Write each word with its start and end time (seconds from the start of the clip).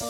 Xin 0.00 0.06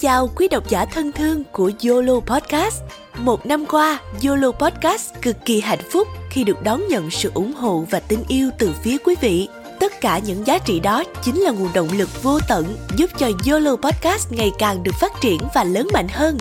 chào 0.00 0.30
quý 0.36 0.48
độc 0.48 0.68
giả 0.68 0.84
thân 0.84 1.12
thương 1.12 1.44
của 1.52 1.70
YOLO 1.82 2.20
Podcast. 2.20 2.82
Một 3.18 3.46
năm 3.46 3.66
qua, 3.66 4.00
YOLO 4.22 4.50
Podcast 4.50 5.14
cực 5.22 5.36
kỳ 5.44 5.60
hạnh 5.60 5.78
phúc 5.90 6.08
khi 6.30 6.44
được 6.44 6.62
đón 6.62 6.88
nhận 6.88 7.10
sự 7.10 7.30
ủng 7.34 7.52
hộ 7.52 7.84
và 7.90 8.00
tình 8.00 8.24
yêu 8.28 8.50
từ 8.58 8.72
phía 8.82 8.98
quý 8.98 9.14
vị. 9.20 9.48
Tất 9.86 10.00
cả 10.00 10.18
những 10.18 10.46
giá 10.46 10.58
trị 10.58 10.80
đó 10.80 11.04
chính 11.22 11.40
là 11.40 11.50
nguồn 11.50 11.68
động 11.74 11.88
lực 11.96 12.22
vô 12.22 12.38
tận 12.48 12.76
giúp 12.96 13.10
cho 13.18 13.30
YOLO 13.46 13.76
Podcast 13.76 14.32
ngày 14.32 14.50
càng 14.58 14.82
được 14.82 14.94
phát 15.00 15.12
triển 15.20 15.40
và 15.54 15.64
lớn 15.64 15.88
mạnh 15.92 16.08
hơn. 16.10 16.38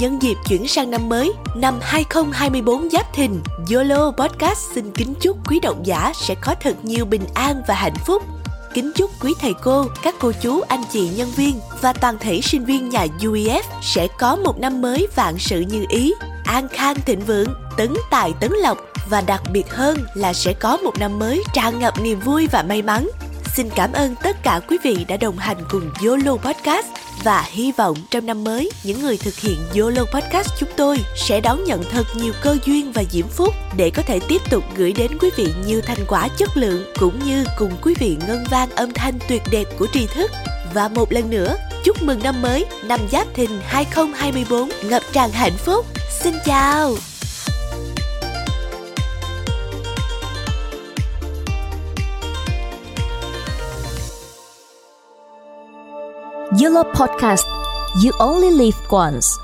Nhân 0.00 0.22
dịp 0.22 0.34
chuyển 0.48 0.68
sang 0.68 0.90
năm 0.90 1.08
mới, 1.08 1.32
năm 1.56 1.78
2024 1.82 2.90
Giáp 2.90 3.14
Thìn, 3.14 3.40
YOLO 3.70 4.10
Podcast 4.10 4.72
xin 4.74 4.90
kính 4.90 5.14
chúc 5.20 5.50
quý 5.50 5.60
độc 5.60 5.76
giả 5.84 6.12
sẽ 6.14 6.34
có 6.34 6.54
thật 6.60 6.84
nhiều 6.84 7.04
bình 7.04 7.24
an 7.34 7.62
và 7.68 7.74
hạnh 7.74 7.96
phúc 8.06 8.22
kính 8.74 8.92
chúc 8.94 9.10
quý 9.20 9.34
thầy 9.40 9.54
cô, 9.62 9.86
các 10.02 10.14
cô 10.20 10.32
chú, 10.42 10.60
anh 10.68 10.82
chị 10.92 11.08
nhân 11.08 11.30
viên 11.36 11.60
và 11.80 11.92
toàn 11.92 12.18
thể 12.20 12.40
sinh 12.40 12.64
viên 12.64 12.88
nhà 12.88 13.06
UEF 13.20 13.62
sẽ 13.82 14.08
có 14.18 14.36
một 14.36 14.58
năm 14.58 14.82
mới 14.82 15.06
vạn 15.14 15.38
sự 15.38 15.60
như 15.60 15.86
ý, 15.88 16.14
an 16.44 16.68
khang 16.68 16.96
thịnh 17.06 17.20
vượng, 17.20 17.54
tấn 17.76 17.94
tài 18.10 18.32
tấn 18.40 18.52
lộc 18.62 18.78
và 19.10 19.20
đặc 19.20 19.42
biệt 19.52 19.70
hơn 19.70 19.98
là 20.14 20.32
sẽ 20.32 20.52
có 20.52 20.76
một 20.76 20.92
năm 21.00 21.18
mới 21.18 21.42
tràn 21.54 21.78
ngập 21.78 21.94
niềm 22.02 22.20
vui 22.20 22.48
và 22.52 22.62
may 22.62 22.82
mắn. 22.82 23.08
Xin 23.56 23.68
cảm 23.76 23.92
ơn 23.92 24.14
tất 24.22 24.36
cả 24.42 24.60
quý 24.68 24.78
vị 24.82 25.04
đã 25.08 25.16
đồng 25.16 25.38
hành 25.38 25.56
cùng 25.70 25.90
YOLO 26.04 26.36
Podcast 26.36 26.86
và 27.24 27.42
hy 27.50 27.72
vọng 27.72 27.96
trong 28.10 28.26
năm 28.26 28.44
mới 28.44 28.70
những 28.84 29.00
người 29.00 29.16
thực 29.16 29.34
hiện 29.34 29.56
YOLO 29.74 30.04
Podcast 30.14 30.48
chúng 30.58 30.68
tôi 30.76 30.98
sẽ 31.16 31.40
đón 31.40 31.64
nhận 31.64 31.84
thật 31.90 32.06
nhiều 32.16 32.32
cơ 32.42 32.56
duyên 32.64 32.92
và 32.92 33.04
diễm 33.10 33.28
phúc 33.28 33.54
để 33.76 33.90
có 33.90 34.02
thể 34.02 34.20
tiếp 34.28 34.42
tục 34.50 34.64
gửi 34.76 34.92
đến 34.92 35.10
quý 35.20 35.30
vị 35.36 35.48
nhiều 35.66 35.80
thành 35.86 36.04
quả 36.08 36.28
chất 36.28 36.56
lượng 36.56 36.84
cũng 36.98 37.18
như 37.24 37.44
cùng 37.58 37.72
quý 37.82 37.94
vị 37.98 38.16
ngân 38.26 38.44
vang 38.50 38.70
âm 38.70 38.92
thanh 38.92 39.18
tuyệt 39.28 39.42
đẹp 39.50 39.64
của 39.78 39.86
tri 39.92 40.06
thức. 40.06 40.30
Và 40.74 40.88
một 40.88 41.12
lần 41.12 41.30
nữa, 41.30 41.56
chúc 41.84 42.02
mừng 42.02 42.22
năm 42.22 42.42
mới 42.42 42.66
năm 42.84 43.00
Giáp 43.12 43.26
Thìn 43.34 43.50
2024 43.64 44.68
ngập 44.84 45.02
tràn 45.12 45.30
hạnh 45.32 45.56
phúc. 45.56 45.86
Xin 46.22 46.34
chào! 46.44 47.11
Yellow 56.54 56.84
Podcast. 56.84 57.46
You 58.02 58.12
only 58.20 58.50
live 58.50 58.76
once. 58.90 59.41